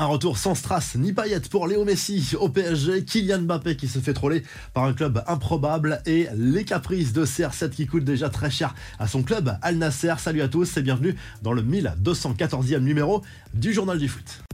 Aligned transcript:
Un 0.00 0.06
retour 0.06 0.38
sans 0.38 0.54
strass 0.54 0.94
ni 0.94 1.12
paillettes 1.12 1.48
pour 1.48 1.66
Léo 1.66 1.84
Messi 1.84 2.36
au 2.38 2.48
PSG, 2.48 3.04
Kylian 3.04 3.40
Mbappé 3.40 3.74
qui 3.74 3.88
se 3.88 3.98
fait 3.98 4.14
troller 4.14 4.44
par 4.72 4.84
un 4.84 4.92
club 4.92 5.24
improbable 5.26 6.00
et 6.06 6.28
les 6.36 6.64
caprices 6.64 7.12
de 7.12 7.26
CR7 7.26 7.70
qui 7.70 7.88
coûtent 7.88 8.04
déjà 8.04 8.28
très 8.28 8.48
cher 8.48 8.76
à 9.00 9.08
son 9.08 9.24
club 9.24 9.58
Al 9.60 9.74
Nasser. 9.74 10.14
Salut 10.18 10.42
à 10.42 10.46
tous 10.46 10.76
et 10.76 10.82
bienvenue 10.82 11.16
dans 11.42 11.52
le 11.52 11.62
1214e 11.62 12.78
numéro 12.78 13.22
du 13.54 13.72
Journal 13.72 13.98
du 13.98 14.06
Foot. 14.06 14.47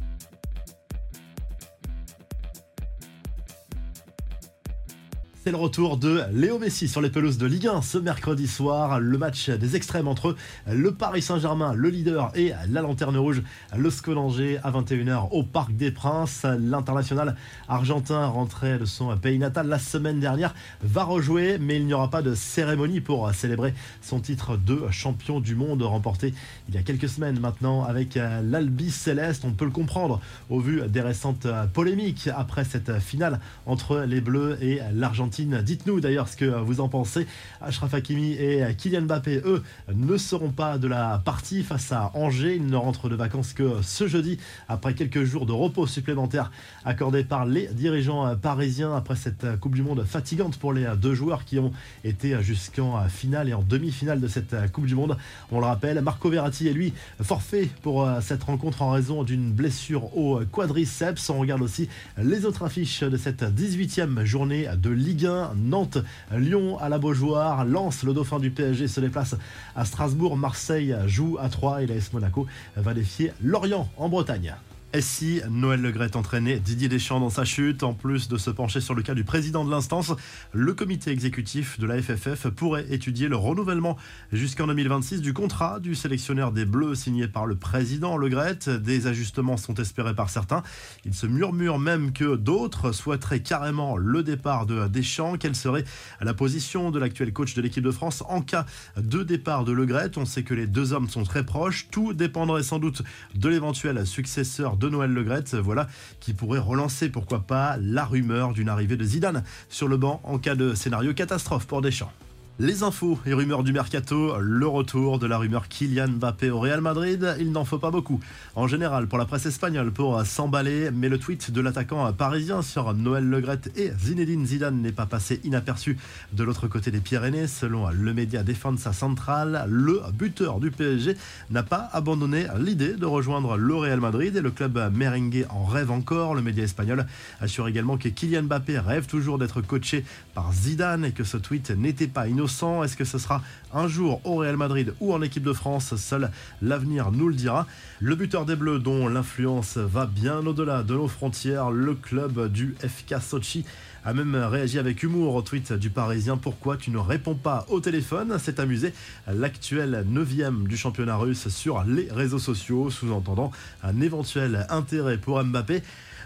C'est 5.44 5.50
le 5.50 5.58
retour 5.58 5.98
de 5.98 6.22
Léo 6.32 6.58
Messi 6.58 6.88
sur 6.88 7.02
les 7.02 7.10
pelouses 7.10 7.36
de 7.36 7.44
Ligue 7.44 7.66
1 7.66 7.82
ce 7.82 7.98
mercredi 7.98 8.46
soir. 8.46 8.98
Le 8.98 9.18
match 9.18 9.50
des 9.50 9.76
extrêmes 9.76 10.08
entre 10.08 10.36
le 10.66 10.94
Paris 10.94 11.20
Saint-Germain, 11.20 11.74
le 11.74 11.90
leader, 11.90 12.32
et 12.34 12.54
la 12.70 12.80
Lanterne 12.80 13.18
Rouge, 13.18 13.42
le 13.76 13.90
Sconanger 13.90 14.58
à 14.64 14.70
21h 14.70 15.28
au 15.32 15.42
Parc 15.42 15.76
des 15.76 15.90
Princes. 15.90 16.46
L'international 16.58 17.36
argentin 17.68 18.26
rentré 18.26 18.78
de 18.78 18.86
son 18.86 19.14
pays 19.18 19.38
natal 19.38 19.66
la 19.66 19.78
semaine 19.78 20.18
dernière 20.18 20.54
va 20.82 21.04
rejouer, 21.04 21.58
mais 21.58 21.76
il 21.76 21.84
n'y 21.84 21.92
aura 21.92 22.08
pas 22.08 22.22
de 22.22 22.34
cérémonie 22.34 23.02
pour 23.02 23.30
célébrer 23.34 23.74
son 24.00 24.20
titre 24.20 24.56
de 24.56 24.80
champion 24.92 25.40
du 25.40 25.56
monde 25.56 25.82
remporté 25.82 26.32
il 26.70 26.74
y 26.74 26.78
a 26.78 26.82
quelques 26.82 27.10
semaines 27.10 27.38
maintenant 27.38 27.84
avec 27.84 28.14
l'Albi 28.14 28.90
Céleste. 28.90 29.44
On 29.44 29.52
peut 29.52 29.66
le 29.66 29.70
comprendre 29.70 30.22
au 30.48 30.60
vu 30.60 30.80
des 30.88 31.02
récentes 31.02 31.46
polémiques 31.74 32.30
après 32.34 32.64
cette 32.64 32.98
finale 32.98 33.40
entre 33.66 34.06
les 34.08 34.22
Bleus 34.22 34.56
et 34.62 34.80
l'Argentine 34.94 35.33
Dites-nous 35.42 36.00
d'ailleurs 36.00 36.28
ce 36.28 36.36
que 36.36 36.44
vous 36.44 36.80
en 36.80 36.88
pensez. 36.88 37.26
Ashraf 37.60 37.92
Hakimi 37.92 38.34
et 38.34 38.62
Kylian 38.76 39.02
Mbappé, 39.02 39.42
eux, 39.44 39.62
ne 39.92 40.16
seront 40.16 40.50
pas 40.50 40.78
de 40.78 40.86
la 40.86 41.20
partie 41.24 41.64
face 41.64 41.90
à 41.90 42.12
Angers. 42.14 42.54
Ils 42.56 42.66
ne 42.66 42.76
rentrent 42.76 43.08
de 43.08 43.16
vacances 43.16 43.52
que 43.52 43.82
ce 43.82 44.06
jeudi, 44.06 44.38
après 44.68 44.94
quelques 44.94 45.24
jours 45.24 45.44
de 45.44 45.52
repos 45.52 45.88
supplémentaires 45.88 46.52
accordés 46.84 47.24
par 47.24 47.46
les 47.46 47.66
dirigeants 47.68 48.36
parisiens 48.36 48.94
après 48.94 49.16
cette 49.16 49.58
Coupe 49.58 49.74
du 49.74 49.82
Monde 49.82 50.04
fatigante 50.04 50.56
pour 50.56 50.72
les 50.72 50.86
deux 51.00 51.14
joueurs 51.14 51.44
qui 51.44 51.58
ont 51.58 51.72
été 52.04 52.40
jusqu'en 52.40 53.08
finale 53.08 53.48
et 53.48 53.54
en 53.54 53.62
demi-finale 53.62 54.20
de 54.20 54.28
cette 54.28 54.54
Coupe 54.70 54.86
du 54.86 54.94
Monde. 54.94 55.16
On 55.50 55.58
le 55.58 55.66
rappelle, 55.66 56.00
Marco 56.00 56.30
Verratti 56.30 56.68
est 56.68 56.72
lui 56.72 56.92
forfait 57.20 57.68
pour 57.82 58.08
cette 58.20 58.44
rencontre 58.44 58.82
en 58.82 58.90
raison 58.90 59.24
d'une 59.24 59.50
blessure 59.50 60.16
au 60.16 60.40
quadriceps. 60.44 61.28
On 61.30 61.40
regarde 61.40 61.62
aussi 61.62 61.88
les 62.18 62.44
autres 62.44 62.62
affiches 62.64 63.02
de 63.02 63.16
cette 63.16 63.42
18e 63.42 64.24
journée 64.24 64.68
de 64.76 64.90
Ligue 64.90 65.23
Nantes, 65.56 65.98
Lyon 66.32 66.78
à 66.78 66.88
la 66.88 66.98
Beaujoire, 66.98 67.64
Lens, 67.64 68.02
le 68.02 68.12
dauphin 68.12 68.38
du 68.38 68.50
PSG 68.50 68.88
se 68.88 69.00
déplace 69.00 69.36
à 69.74 69.84
Strasbourg, 69.84 70.36
Marseille 70.36 70.94
joue 71.06 71.36
à 71.40 71.48
3 71.48 71.82
et 71.82 71.86
l'AS 71.86 72.12
Monaco 72.12 72.46
va 72.76 72.94
défier 72.94 73.32
Lorient 73.42 73.88
en 73.96 74.08
Bretagne. 74.08 74.54
Si 75.00 75.40
Noël 75.50 75.82
Legret 75.82 76.16
entraînait 76.16 76.60
Didier 76.60 76.88
Deschamps 76.88 77.18
dans 77.18 77.30
sa 77.30 77.44
chute, 77.44 77.82
en 77.82 77.94
plus 77.94 78.28
de 78.28 78.36
se 78.36 78.50
pencher 78.50 78.80
sur 78.80 78.94
le 78.94 79.02
cas 79.02 79.14
du 79.14 79.24
président 79.24 79.64
de 79.64 79.70
l'instance, 79.70 80.12
le 80.52 80.72
comité 80.72 81.10
exécutif 81.10 81.80
de 81.80 81.86
la 81.86 82.00
FFF 82.00 82.48
pourrait 82.50 82.86
étudier 82.90 83.26
le 83.26 83.34
renouvellement 83.34 83.96
jusqu'en 84.32 84.68
2026 84.68 85.20
du 85.20 85.32
contrat 85.32 85.80
du 85.80 85.96
sélectionneur 85.96 86.52
des 86.52 86.64
Bleus 86.64 86.94
signé 86.94 87.26
par 87.26 87.44
le 87.44 87.56
président 87.56 88.16
Legret. 88.16 88.58
Des 88.68 89.08
ajustements 89.08 89.56
sont 89.56 89.74
espérés 89.74 90.14
par 90.14 90.30
certains. 90.30 90.62
Il 91.04 91.12
se 91.12 91.26
murmure 91.26 91.80
même 91.80 92.12
que 92.12 92.36
d'autres 92.36 92.92
souhaiteraient 92.92 93.42
carrément 93.42 93.96
le 93.96 94.22
départ 94.22 94.64
de 94.64 94.86
Deschamps. 94.86 95.38
Quelle 95.38 95.56
serait 95.56 95.84
la 96.20 96.34
position 96.34 96.92
de 96.92 97.00
l'actuel 97.00 97.32
coach 97.32 97.54
de 97.54 97.62
l'équipe 97.62 97.82
de 97.82 97.90
France 97.90 98.22
en 98.28 98.42
cas 98.42 98.64
de 98.96 99.24
départ 99.24 99.64
de 99.64 99.72
Legret 99.72 100.12
On 100.16 100.24
sait 100.24 100.44
que 100.44 100.54
les 100.54 100.68
deux 100.68 100.92
hommes 100.92 101.08
sont 101.08 101.24
très 101.24 101.44
proches. 101.44 101.88
Tout 101.90 102.12
dépendrait 102.12 102.62
sans 102.62 102.78
doute 102.78 103.02
de 103.34 103.48
l'éventuel 103.48 104.06
successeur 104.06 104.76
de 104.76 104.83
de 104.84 104.90
Noël 104.90 105.12
Legrette, 105.12 105.54
voilà, 105.54 105.88
qui 106.20 106.34
pourrait 106.34 106.58
relancer, 106.58 107.08
pourquoi 107.08 107.40
pas, 107.40 107.76
la 107.80 108.04
rumeur 108.04 108.52
d'une 108.52 108.68
arrivée 108.68 108.96
de 108.96 109.04
Zidane 109.04 109.42
sur 109.68 109.88
le 109.88 109.96
banc 109.96 110.20
en 110.24 110.38
cas 110.38 110.54
de 110.54 110.74
scénario 110.74 111.14
catastrophe 111.14 111.66
pour 111.66 111.80
Deschamps. 111.80 112.12
Les 112.60 112.84
infos 112.84 113.18
et 113.26 113.34
rumeurs 113.34 113.64
du 113.64 113.72
mercato, 113.72 114.38
le 114.38 114.68
retour 114.68 115.18
de 115.18 115.26
la 115.26 115.38
rumeur 115.38 115.66
Kylian 115.66 116.06
Mbappé 116.06 116.50
au 116.50 116.60
Real 116.60 116.80
Madrid, 116.80 117.34
il 117.40 117.50
n'en 117.50 117.64
faut 117.64 117.80
pas 117.80 117.90
beaucoup. 117.90 118.20
En 118.54 118.68
général, 118.68 119.08
pour 119.08 119.18
la 119.18 119.24
presse 119.24 119.46
espagnole, 119.46 119.90
pour 119.90 120.24
s'emballer, 120.24 120.92
mais 120.92 121.08
le 121.08 121.18
tweet 121.18 121.50
de 121.50 121.60
l'attaquant 121.60 122.12
parisien 122.12 122.62
sur 122.62 122.94
Noël 122.94 123.28
Legrette 123.28 123.76
et 123.76 123.90
Zinedine 123.98 124.46
Zidane 124.46 124.80
n'est 124.80 124.92
pas 124.92 125.06
passé 125.06 125.40
inaperçu 125.42 125.98
de 126.32 126.44
l'autre 126.44 126.68
côté 126.68 126.92
des 126.92 127.00
Pyrénées. 127.00 127.48
Selon 127.48 127.88
le 127.88 128.14
média 128.14 128.44
Defensa 128.44 128.92
Central, 128.92 129.64
le 129.68 130.00
buteur 130.12 130.60
du 130.60 130.70
PSG 130.70 131.16
n'a 131.50 131.64
pas 131.64 131.88
abandonné 131.92 132.46
l'idée 132.60 132.94
de 132.94 133.06
rejoindre 133.06 133.56
le 133.56 133.74
Real 133.74 133.98
Madrid 133.98 134.36
et 134.36 134.40
le 134.40 134.52
club 134.52 134.78
merengue 134.94 135.44
en 135.50 135.64
rêve 135.64 135.90
encore. 135.90 136.36
Le 136.36 136.42
média 136.42 136.62
espagnol 136.62 137.04
assure 137.40 137.66
également 137.66 137.96
que 137.96 138.08
Kylian 138.08 138.44
Mbappé 138.44 138.78
rêve 138.78 139.06
toujours 139.06 139.38
d'être 139.38 139.60
coaché 139.60 140.04
par 140.34 140.52
Zidane 140.52 141.04
et 141.04 141.10
que 141.10 141.24
ce 141.24 141.36
tweet 141.36 141.72
n'était 141.72 142.06
pas 142.06 142.28
innocent 142.28 142.43
est-ce 142.46 142.96
que 142.96 143.04
ce 143.04 143.18
sera 143.18 143.42
un 143.72 143.88
jour 143.88 144.20
au 144.24 144.36
Real 144.36 144.56
Madrid 144.56 144.94
ou 145.00 145.12
en 145.12 145.22
équipe 145.22 145.42
de 145.42 145.52
France? 145.52 145.96
Seul 145.96 146.30
l'avenir 146.62 147.10
nous 147.10 147.28
le 147.28 147.34
dira. 147.34 147.66
Le 148.00 148.14
buteur 148.16 148.44
des 148.44 148.56
Bleus, 148.56 148.78
dont 148.78 149.08
l'influence 149.08 149.76
va 149.78 150.06
bien 150.06 150.46
au-delà 150.46 150.82
de 150.82 150.94
nos 150.94 151.08
frontières, 151.08 151.70
le 151.70 151.94
club 151.94 152.52
du 152.52 152.74
FK 152.80 153.20
Sochi 153.22 153.64
a 154.04 154.12
même 154.12 154.34
réagi 154.36 154.78
avec 154.78 155.02
humour 155.02 155.34
au 155.34 155.42
tweet 155.42 155.72
du 155.72 155.88
Parisien. 155.88 156.36
Pourquoi 156.36 156.76
tu 156.76 156.90
ne 156.90 156.98
réponds 156.98 157.34
pas 157.34 157.64
au 157.68 157.80
téléphone? 157.80 158.36
C'est 158.38 158.60
amusé 158.60 158.92
l'actuel 159.26 160.04
9 160.06 160.64
du 160.68 160.76
championnat 160.76 161.16
russe 161.16 161.48
sur 161.48 161.82
les 161.84 162.08
réseaux 162.10 162.38
sociaux, 162.38 162.90
sous-entendant 162.90 163.50
un 163.82 164.00
éventuel 164.00 164.66
intérêt 164.68 165.16
pour 165.16 165.42
Mbappé. 165.42 165.82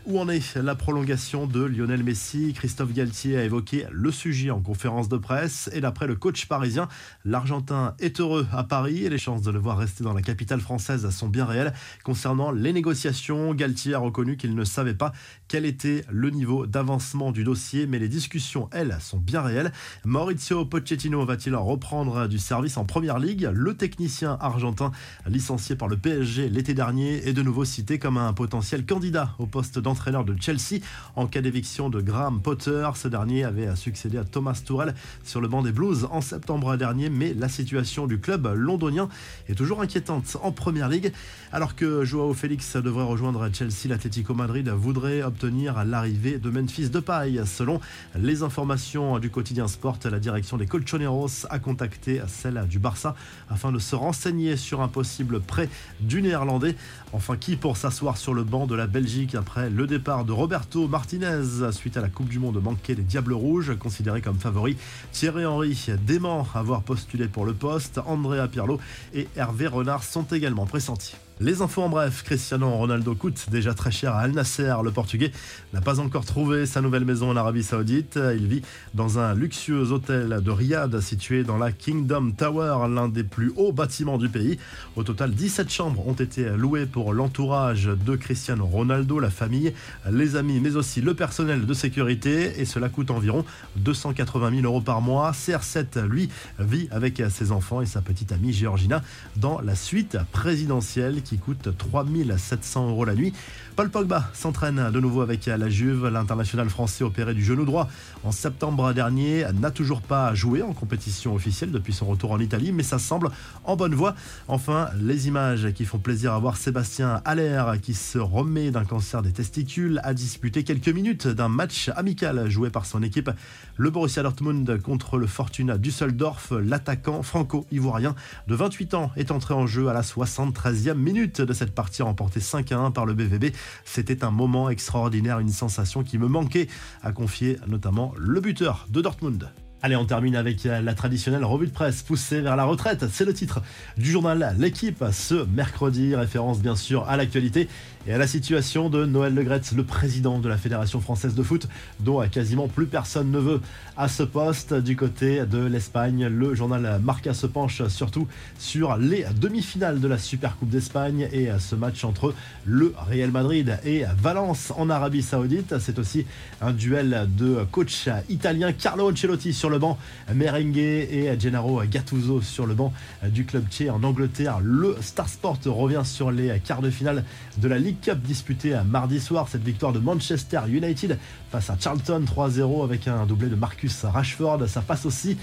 Où 0.08 0.19
en 0.19 0.30
est 0.30 0.56
la 0.56 0.74
prolongation 0.74 1.46
de 1.46 1.62
Lionel 1.62 2.02
Messi 2.02 2.54
Christophe 2.54 2.94
Galtier 2.94 3.36
a 3.36 3.44
évoqué 3.44 3.84
le 3.92 4.10
sujet 4.10 4.50
en 4.50 4.62
conférence 4.62 5.10
de 5.10 5.19
presse 5.19 5.69
et 5.74 5.82
d'après 5.82 6.06
le 6.06 6.16
coach 6.16 6.46
parisien, 6.46 6.88
l'Argentin 7.26 7.94
est 7.98 8.18
heureux 8.18 8.47
à 8.50 8.64
Paris 8.64 9.04
et 9.04 9.10
les 9.10 9.18
chances 9.18 9.42
de 9.42 9.50
le 9.50 9.58
voir 9.58 9.76
rester 9.76 10.02
dans 10.02 10.14
la 10.14 10.22
capitale 10.22 10.60
française 10.60 11.10
sont 11.10 11.28
bien 11.28 11.44
réelles. 11.44 11.74
Concernant 12.04 12.52
les 12.52 12.72
négociations, 12.72 13.52
Galtier 13.52 13.92
a 13.92 13.98
reconnu 13.98 14.38
qu'il 14.38 14.54
ne 14.54 14.64
savait 14.64 14.94
pas 14.94 15.12
quel 15.47 15.66
était 15.66 16.06
le 16.08 16.30
niveau 16.30 16.64
d'avancement 16.66 17.30
du 17.30 17.44
dossier, 17.44 17.86
mais 17.86 17.98
les 17.98 18.08
discussions, 18.08 18.70
elles, 18.72 18.97
sont 19.00 19.18
bien 19.18 19.42
réelles. 19.42 19.72
Maurizio 20.06 20.64
Pochettino 20.64 21.22
va-t-il 21.26 21.54
reprendre 21.54 22.28
du 22.28 22.38
service 22.38 22.78
en 22.78 22.86
première 22.86 23.18
ligue? 23.18 23.50
Le 23.52 23.76
technicien 23.76 24.38
argentin 24.41 24.91
licencié 25.26 25.76
par 25.76 25.86
le 25.88 25.98
PSG 25.98 26.48
l'été 26.48 26.72
dernier 26.72 27.28
est 27.28 27.34
de 27.34 27.42
nouveau 27.42 27.66
cité 27.66 27.98
comme 27.98 28.16
un 28.16 28.32
potentiel 28.32 28.86
candidat 28.86 29.34
au 29.38 29.44
poste 29.44 29.78
d'entraîneur 29.78 29.97
de 29.98 30.36
Chelsea 30.41 30.81
en 31.16 31.26
cas 31.26 31.41
d'éviction 31.42 31.91
de 31.91 32.00
Graham 32.00 32.41
Potter. 32.41 32.88
Ce 32.94 33.09
dernier 33.09 33.44
avait 33.44 33.75
succédé 33.76 34.16
à 34.16 34.25
Thomas 34.25 34.60
Tourelle 34.64 34.94
sur 35.25 35.41
le 35.41 35.48
banc 35.48 35.60
des 35.60 35.72
Blues 35.72 36.06
en 36.10 36.20
septembre 36.20 36.76
dernier, 36.76 37.10
mais 37.10 37.34
la 37.34 37.48
situation 37.48 38.06
du 38.06 38.19
club 38.19 38.47
londonien 38.54 39.09
est 39.48 39.54
toujours 39.54 39.82
inquiétante 39.82 40.38
en 40.42 40.53
première 40.53 40.88
ligue. 40.88 41.12
Alors 41.53 41.75
que 41.75 42.04
Joao 42.04 42.32
Félix 42.32 42.76
devrait 42.76 43.04
rejoindre 43.04 43.48
Chelsea, 43.53 43.88
l'Atlético 43.88 44.34
Madrid 44.34 44.69
voudrait 44.69 45.22
obtenir 45.22 45.84
l'arrivée 45.84 46.38
de 46.38 46.48
Memphis 46.48 46.88
Depay. 46.88 47.44
Selon 47.44 47.80
les 48.16 48.42
informations 48.42 49.19
du 49.19 49.30
quotidien 49.30 49.69
Sport, 49.69 49.98
la 50.10 50.20
direction 50.20 50.56
des 50.56 50.66
Colchoneros 50.66 51.47
a 51.50 51.59
contacté 51.59 52.22
celle 52.28 52.66
du 52.69 52.78
Barça 52.78 53.15
afin 53.50 53.72
de 53.72 53.78
se 53.78 53.97
renseigner 53.97 54.56
sur 54.56 54.80
un 54.80 54.88
possible 54.88 55.41
prêt 55.41 55.69
du 56.00 56.22
Néerlandais. 56.22 56.76
Enfin, 57.12 57.36
qui 57.36 57.56
pour 57.56 57.76
s'asseoir 57.76 58.16
sur 58.16 58.32
le 58.32 58.44
banc 58.44 58.66
de 58.66 58.75
la 58.75 58.86
Belgique 58.86 59.34
après 59.34 59.70
le 59.70 59.78
départ 59.87 60.25
de 60.25 60.33
Roberto 60.33 60.89
Martinez 60.89 61.71
suite 61.72 61.97
à 61.97 62.00
la 62.00 62.09
Coupe 62.09 62.28
du 62.28 62.39
Monde 62.39 62.62
manquée 62.62 62.94
des 62.94 63.03
Diables 63.03 63.34
Rouges, 63.34 63.77
considéré 63.78 64.21
comme 64.21 64.39
favori. 64.39 64.77
Thierry 65.12 65.47
Henry 65.47 65.77
dément 66.06 66.47
avoir 66.55 66.83
postulé 66.83 67.28
pour 67.28 67.44
le 67.47 67.55
poste. 67.55 68.00
Andrea 68.06 68.49
Pirlo 68.49 68.81
et 69.15 69.28
Hervé 69.37 69.66
Renard 69.66 70.03
sont 70.03 70.25
également 70.25 70.66
pressentis. 70.66 71.16
Les 71.41 71.62
infos 71.62 71.82
en 71.82 71.88
bref, 71.88 72.25
Cristiano 72.25 72.69
Ronaldo 72.69 73.15
coûte 73.15 73.47
déjà 73.49 73.72
très 73.72 73.93
cher 73.93 74.12
à 74.12 74.22
Al 74.22 74.32
Nasser. 74.32 74.75
Le 74.82 74.91
Portugais 74.91 75.30
n'a 75.72 75.80
pas 75.80 76.01
encore 76.01 76.24
trouvé 76.24 76.66
sa 76.66 76.80
nouvelle 76.80 77.04
maison 77.04 77.30
en 77.30 77.36
Arabie 77.36 77.62
Saoudite. 77.62 78.18
Il 78.34 78.48
vit 78.48 78.62
dans 78.95 79.21
un 79.21 79.34
luxueux 79.34 79.92
hôtel 79.92 80.41
de 80.42 80.51
Riyad 80.51 80.98
situé 80.98 81.45
dans 81.45 81.57
la 81.57 81.71
Kingdom 81.71 82.33
Tower, 82.36 82.89
l'un 82.89 83.09
des 83.09 83.22
plus 83.22 83.53
hauts 83.54 83.71
bâtiments 83.71 84.18
du 84.18 84.28
pays. 84.28 84.59
Au 84.97 85.04
total, 85.04 85.30
17 85.30 85.71
chambres 85.71 86.09
ont 86.09 86.15
été 86.15 86.48
louées 86.57 86.86
pour 86.86 87.15
l'entourage 87.15 87.84
de 87.84 88.16
Cristiano 88.16 88.66
Ronaldo, 88.66 89.21
la 89.21 89.30
famille, 89.30 89.72
les 90.10 90.34
amis, 90.34 90.59
mais 90.59 90.74
aussi 90.74 91.01
le 91.03 91.15
personnel 91.15 91.66
de 91.66 91.74
sécurité. 91.74 92.60
Et 92.60 92.65
cela 92.65 92.89
coûte 92.89 93.12
environ 93.12 93.45
280 93.77 94.57
000 94.57 94.62
euros 94.65 94.80
par 94.80 95.01
mois. 95.01 95.30
CR7, 95.30 96.04
lui, 96.04 96.30
vit 96.59 96.89
avec 96.91 97.22
ses 97.30 97.53
enfants 97.53 97.80
et 97.80 97.86
sa 97.86 98.01
petite 98.01 98.33
amie 98.33 98.53
Georgina 98.53 99.04
dans 99.36 99.60
la 99.60 99.77
suite 99.77 100.18
présidentielle 100.33 101.22
qui 101.28 101.36
coûte 101.36 101.77
3700 101.77 102.89
euros 102.89 103.04
la 103.04 103.15
nuit. 103.15 103.34
Paul 103.77 103.91
Pogba 103.91 104.30
s'entraîne 104.33 104.91
de 104.91 104.98
nouveau 104.98 105.21
avec 105.21 105.47
la 105.47 105.69
Juve. 105.69 106.09
L'international 106.09 106.69
français 106.71 107.04
opéré 107.04 107.34
du 107.34 107.45
genou 107.45 107.65
droit 107.65 107.89
en 108.25 108.33
septembre 108.33 108.92
dernier 108.92 109.45
n'a 109.54 109.71
toujours 109.71 110.01
pas 110.01 110.34
joué 110.34 110.63
en 110.63 110.72
compétition 110.72 111.34
officielle 111.34 111.71
depuis 111.71 111.92
son 111.92 112.07
retour 112.07 112.33
en 112.33 112.41
Italie, 112.41 112.72
mais 112.72 112.83
ça 112.83 112.98
semble 112.98 113.30
en 113.65 113.77
bonne 113.77 113.95
voie. 113.95 114.15
Enfin, 114.48 114.89
les 115.01 115.28
images 115.28 115.72
qui 115.75 115.84
font 115.84 115.98
plaisir 115.98 116.33
à 116.33 116.39
voir 116.39 116.57
Sébastien 116.57 117.21
Haller 117.25 117.65
qui 117.83 117.95
se 117.95 118.19
remet 118.19 118.71
d'un 118.71 118.84
cancer 118.84 119.22
des 119.22 119.33
testicules 119.33 120.01
a 120.03 120.15
disputé 120.15 120.65
quelques 120.65 120.89
minutes 120.89 121.28
d'un 121.28 121.48
match 121.48 121.91
amical 121.95 122.48
joué 122.48 122.71
par 122.71 122.86
son 122.86 123.03
équipe. 123.03 123.31
Le 123.77 123.91
Borussia 123.91 124.22
Dortmund 124.22 124.81
contre 124.83 125.19
le 125.19 125.27
Fortuna 125.27 125.78
Düsseldorf, 125.78 126.53
l'attaquant 126.53 127.22
franco-ivoirien 127.22 128.15
de 128.48 128.54
28 128.54 128.95
ans 128.95 129.13
est 129.16 129.31
entré 129.31 129.54
en 129.54 129.66
jeu 129.66 129.89
à 129.89 129.92
la 129.92 130.03
73e 130.03 130.95
minute 130.95 131.17
de 131.26 131.53
cette 131.53 131.74
partie 131.74 132.03
remportée 132.03 132.41
5 132.41 132.70
à 132.72 132.78
1 132.78 132.91
par 132.92 133.06
le 133.06 133.15
BVB. 133.15 133.53
C'était 133.84 134.24
un 134.24 134.30
moment 134.30 134.70
extraordinaire, 134.70 135.41
une 135.41 135.50
sensation 135.50 136.04
qui 136.04 136.18
me 136.18 136.28
manquait, 136.28 136.68
a 137.03 137.12
confié 137.12 137.59
notamment 137.66 138.15
le 138.16 138.41
buteur 138.41 138.86
de 138.91 139.00
Dortmund. 139.00 139.50
Allez, 139.80 139.95
on 139.95 140.04
termine 140.04 140.34
avec 140.34 140.65
la 140.65 140.92
traditionnelle 140.95 141.45
revue 141.45 141.69
de 141.69 141.72
presse 141.72 142.03
poussée 142.03 142.41
vers 142.41 142.57
la 142.57 142.65
retraite. 142.65 143.04
C'est 143.13 143.25
le 143.25 143.33
titre 143.33 143.63
du 143.97 144.10
journal 144.10 144.57
L'équipe 144.59 145.04
ce 145.13 145.47
mercredi, 145.54 146.16
référence 146.16 146.59
bien 146.59 146.75
sûr 146.75 147.09
à 147.09 147.16
l'actualité 147.16 147.69
et 148.09 148.13
à 148.13 148.19
la 148.19 148.27
situation 148.27 148.91
de 148.91 149.04
Noël 149.04 149.34
Legretz, 149.34 149.72
le 149.77 149.84
président 149.84 150.41
de 150.41 150.48
la 150.48 150.57
Fédération 150.57 151.01
française 151.01 151.34
de 151.34 151.42
foot, 151.45 151.69
dont 152.01 152.27
quasiment 152.28 152.66
plus 152.66 152.86
personne 152.86 153.30
ne 153.30 153.39
veut 153.39 153.60
à 153.97 154.09
ce 154.09 154.25
poste. 154.25 154.75
Du 154.75 154.97
côté 154.97 155.45
de 155.47 155.59
l'Espagne, 155.59 156.27
le 156.27 156.54
journal 156.54 157.01
Marca 157.01 157.33
se 157.33 157.47
penche 157.47 157.86
surtout 157.86 158.27
sur 158.59 158.97
les 158.97 159.27
demi-finales 159.41 160.01
de 160.01 160.09
la 160.09 160.19
Super 160.19 160.57
Coupe 160.57 160.71
d'Espagne 160.71 161.28
et 161.33 161.51
ce 161.60 161.77
match 161.77 162.03
entre 162.03 162.34
le 162.65 162.95
Real 163.09 163.31
Madrid 163.31 163.78
et 163.84 164.04
Valence 164.21 164.72
en 164.77 164.91
Arabie 164.91 165.22
Saoudite. 165.22 165.78
C'est 165.78 166.01
aussi 166.01 166.27
un 166.60 166.72
duel 166.72 167.28
de 167.39 167.65
coach 167.71 168.09
italien 168.28 168.72
Carlo 168.72 169.13
Ancelotti 169.13 169.53
sur 169.53 169.67
le 169.68 169.78
banc, 169.78 169.98
Merengue 170.32 170.76
et 170.76 171.34
Gennaro 171.38 171.82
Gattuso 171.84 172.41
sur 172.41 172.66
le 172.66 172.74
banc 172.74 172.92
du 173.24 173.44
club 173.44 173.65
tché 173.70 173.91
en 173.91 174.03
Angleterre. 174.03 174.60
Le 174.62 174.97
Star 175.00 175.28
Sport 175.28 175.59
revient 175.66 176.03
sur 176.04 176.30
les 176.30 176.60
quarts 176.60 176.82
de 176.82 176.91
finale 176.91 177.24
de 177.56 177.68
la 177.68 177.78
Ligue 177.78 178.00
Cup 178.00 178.20
disputée 178.22 178.78
mardi 178.86 179.20
soir. 179.20 179.48
Cette 179.48 179.65
victoire 179.65 179.92
de 179.92 179.98
Manchester 179.98 180.60
United 180.68 181.18
face 181.50 181.70
à 181.70 181.76
Charlton 181.78 182.24
3-0 182.24 182.84
avec 182.84 183.09
un 183.09 183.26
doublé 183.26 183.48
de 183.48 183.56
Marcus 183.56 184.04
Rashford. 184.04 184.68
Ça 184.68 184.80
passe 184.80 185.06
aussi 185.06 185.36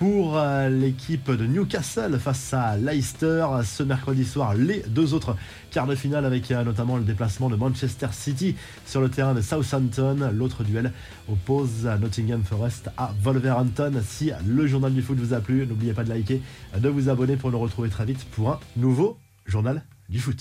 pour 0.00 0.38
euh, 0.38 0.70
l'équipe 0.70 1.30
de 1.30 1.44
Newcastle 1.44 2.18
face 2.18 2.54
à 2.54 2.78
Leicester 2.78 3.46
ce 3.62 3.82
mercredi 3.82 4.24
soir. 4.24 4.54
Les 4.54 4.82
deux 4.88 5.12
autres 5.12 5.36
quarts 5.70 5.86
de 5.86 5.94
finale 5.94 6.24
avec 6.24 6.50
euh, 6.50 6.64
notamment 6.64 6.96
le 6.96 7.04
déplacement 7.04 7.50
de 7.50 7.56
Manchester 7.56 8.06
City 8.12 8.56
sur 8.86 9.02
le 9.02 9.10
terrain 9.10 9.34
de 9.34 9.42
Southampton. 9.42 10.30
L'autre 10.32 10.64
duel 10.64 10.94
oppose 11.30 11.84
Nottingham 12.00 12.42
Forest 12.42 12.88
à 12.96 13.12
Wolverhampton. 13.22 13.92
Si 14.02 14.30
le 14.46 14.66
journal 14.66 14.94
du 14.94 15.02
foot 15.02 15.18
vous 15.18 15.34
a 15.34 15.40
plu, 15.40 15.66
n'oubliez 15.66 15.92
pas 15.92 16.04
de 16.04 16.08
liker, 16.08 16.40
de 16.78 16.88
vous 16.88 17.10
abonner 17.10 17.36
pour 17.36 17.50
nous 17.50 17.60
retrouver 17.60 17.90
très 17.90 18.06
vite 18.06 18.24
pour 18.30 18.52
un 18.52 18.60
nouveau 18.78 19.18
journal 19.44 19.82
du 20.08 20.18
foot. 20.18 20.38